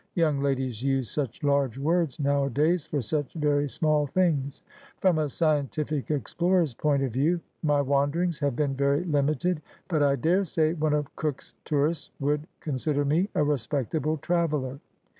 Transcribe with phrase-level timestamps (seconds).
[0.15, 4.63] Young ladies use such large words nowadays for such very small things.
[4.97, 10.15] From a scientific explorer's point of view, my wanderings have been very limited, but I
[10.15, 14.79] daresay one of Cook's tourists would consider me a respectable traveller.